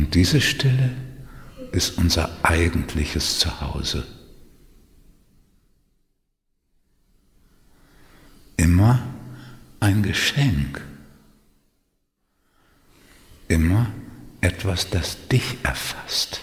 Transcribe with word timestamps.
Und 0.00 0.14
diese 0.14 0.40
Stille 0.40 0.96
ist 1.72 1.98
unser 1.98 2.34
eigentliches 2.42 3.38
Zuhause. 3.38 4.06
Immer 8.56 9.06
ein 9.78 10.02
Geschenk. 10.02 10.80
Immer 13.48 13.92
etwas, 14.40 14.88
das 14.88 15.28
dich 15.28 15.58
erfasst, 15.64 16.40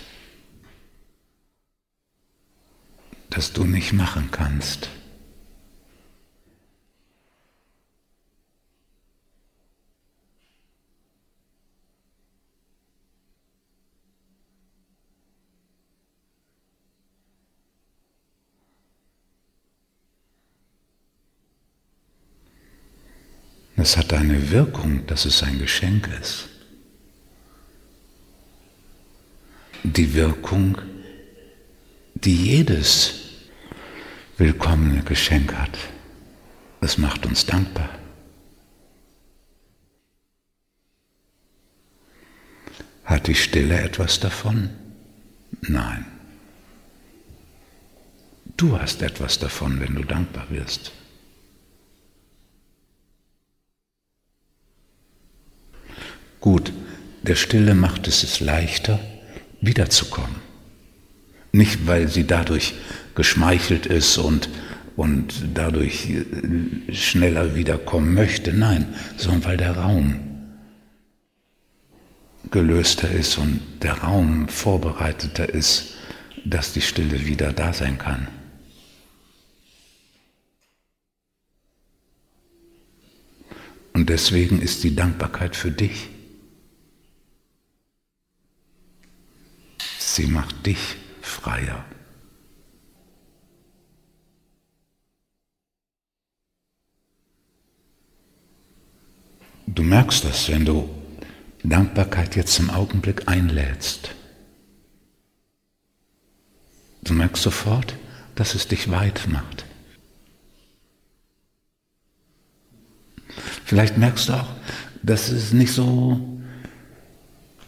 das 3.31 3.53
du 3.53 3.63
nicht 3.63 3.91
machen 3.91 4.29
kannst. 4.29 4.87
Es 23.87 23.95
hat 23.95 24.11
eine 24.11 24.51
Wirkung, 24.51 25.07
dass 25.07 25.23
es 25.23 25.41
ein 25.43 25.59
Geschenk 25.59 26.09
ist. 26.21 26.49
Die 29.81 30.13
Wirkung, 30.13 30.77
die 32.13 32.35
jedes 32.35 33.13
willkommene 34.37 35.03
Geschenk 35.03 35.53
hat. 35.53 35.77
Es 36.81 36.97
macht 36.97 37.25
uns 37.25 37.45
dankbar. 37.45 37.97
Hat 43.05 43.27
die 43.27 43.35
Stille 43.35 43.79
etwas 43.79 44.19
davon? 44.19 44.69
Nein. 45.61 46.05
Du 48.57 48.77
hast 48.77 49.01
etwas 49.01 49.39
davon, 49.39 49.79
wenn 49.79 49.95
du 49.95 50.03
dankbar 50.03 50.49
wirst. 50.49 50.91
Gut, 56.49 56.71
der 57.23 57.35
Stille 57.35 57.75
macht 57.75 58.07
es 58.07 58.23
es 58.23 58.39
leichter, 58.39 59.01
wiederzukommen. 59.59 60.37
Nicht, 61.51 61.87
weil 61.87 62.07
sie 62.07 62.25
dadurch 62.25 62.73
geschmeichelt 63.15 63.85
ist 63.85 64.17
und, 64.17 64.47
und 64.95 65.43
dadurch 65.53 66.09
äh, 66.09 66.93
schneller 66.93 67.53
wiederkommen 67.55 68.13
möchte, 68.13 68.53
nein, 68.53 68.95
sondern 69.17 69.43
weil 69.43 69.57
der 69.57 69.75
Raum 69.75 70.21
gelöster 72.49 73.11
ist 73.11 73.37
und 73.37 73.59
der 73.81 73.95
Raum 73.95 74.47
vorbereiteter 74.47 75.49
ist, 75.49 75.95
dass 76.45 76.71
die 76.71 76.79
Stille 76.79 77.25
wieder 77.25 77.51
da 77.51 77.73
sein 77.73 77.97
kann. 77.97 78.29
Und 83.91 84.07
deswegen 84.07 84.61
ist 84.61 84.85
die 84.85 84.95
Dankbarkeit 84.95 85.57
für 85.57 85.71
dich 85.71 86.07
Sie 90.17 90.25
macht 90.25 90.65
dich 90.65 90.95
freier. 91.21 91.85
Du 99.67 99.83
merkst 99.83 100.25
das, 100.25 100.49
wenn 100.49 100.65
du 100.65 100.89
Dankbarkeit 101.63 102.35
jetzt 102.35 102.57
im 102.57 102.71
Augenblick 102.71 103.27
einlädst. 103.27 104.09
Du 107.03 107.13
merkst 107.13 107.43
sofort, 107.43 107.95
dass 108.33 108.55
es 108.55 108.67
dich 108.67 108.89
weit 108.89 109.27
macht. 109.27 109.65
Vielleicht 113.65 113.99
merkst 113.99 114.29
du 114.29 114.33
auch, 114.33 114.49
dass 115.03 115.29
es 115.29 115.53
nicht 115.53 115.73
so, 115.73 116.39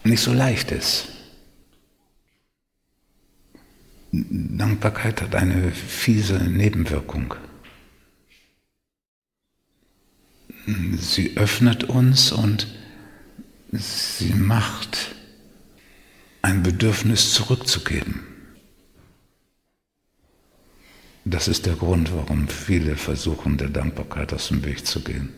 nicht 0.03 0.23
so 0.23 0.33
leicht 0.33 0.71
ist. 0.71 1.18
Dankbarkeit 4.11 5.21
hat 5.21 5.35
eine 5.35 5.71
fiese 5.71 6.39
Nebenwirkung. 6.39 7.35
Sie 10.97 11.37
öffnet 11.37 11.83
uns 11.85 12.31
und 12.31 12.67
sie 13.71 14.33
macht 14.33 15.15
ein 16.41 16.63
Bedürfnis 16.63 17.33
zurückzugeben. 17.33 18.21
Das 21.25 21.47
ist 21.47 21.67
der 21.67 21.75
Grund, 21.75 22.11
warum 22.13 22.47
viele 22.47 22.95
versuchen, 22.95 23.57
der 23.57 23.69
Dankbarkeit 23.69 24.33
aus 24.33 24.47
dem 24.47 24.65
Weg 24.65 24.85
zu 24.85 25.01
gehen. 25.03 25.29